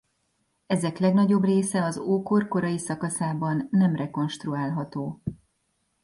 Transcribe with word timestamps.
Ezek 0.65 0.97
legnagyobb 0.97 1.43
része 1.43 1.83
az 1.83 1.97
ókor 1.97 2.47
korai 2.47 2.77
szakaszában 2.77 3.67
nem 3.71 3.95
rekonstruálható. 3.95 5.21